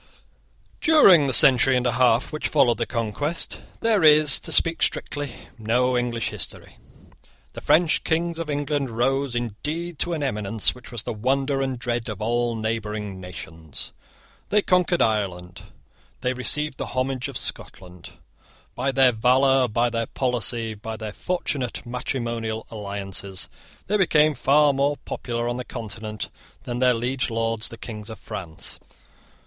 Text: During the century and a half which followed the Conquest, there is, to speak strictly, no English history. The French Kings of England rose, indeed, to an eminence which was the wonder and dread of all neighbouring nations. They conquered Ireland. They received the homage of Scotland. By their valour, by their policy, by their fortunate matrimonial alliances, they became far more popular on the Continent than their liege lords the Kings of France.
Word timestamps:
During 0.79 1.27
the 1.27 1.31
century 1.31 1.77
and 1.77 1.85
a 1.85 1.91
half 1.91 2.33
which 2.33 2.47
followed 2.47 2.79
the 2.79 2.87
Conquest, 2.87 3.61
there 3.81 4.03
is, 4.03 4.39
to 4.39 4.51
speak 4.51 4.81
strictly, 4.81 5.31
no 5.59 5.95
English 5.95 6.29
history. 6.29 6.77
The 7.53 7.61
French 7.61 8.03
Kings 8.03 8.39
of 8.39 8.49
England 8.49 8.89
rose, 8.89 9.35
indeed, 9.35 9.99
to 9.99 10.13
an 10.13 10.23
eminence 10.23 10.73
which 10.73 10.91
was 10.91 11.03
the 11.03 11.13
wonder 11.13 11.61
and 11.61 11.77
dread 11.77 12.09
of 12.09 12.19
all 12.19 12.55
neighbouring 12.55 13.19
nations. 13.21 13.93
They 14.49 14.63
conquered 14.63 15.03
Ireland. 15.03 15.65
They 16.21 16.33
received 16.33 16.79
the 16.79 16.87
homage 16.97 17.27
of 17.27 17.37
Scotland. 17.37 18.13
By 18.73 18.91
their 18.91 19.11
valour, 19.11 19.67
by 19.67 19.91
their 19.91 20.07
policy, 20.07 20.73
by 20.73 20.97
their 20.97 21.13
fortunate 21.13 21.85
matrimonial 21.85 22.65
alliances, 22.71 23.49
they 23.85 23.97
became 23.97 24.33
far 24.33 24.73
more 24.73 24.97
popular 24.97 25.47
on 25.47 25.57
the 25.57 25.63
Continent 25.63 26.31
than 26.63 26.79
their 26.79 26.95
liege 26.95 27.29
lords 27.29 27.69
the 27.69 27.77
Kings 27.77 28.09
of 28.09 28.17
France. 28.19 28.79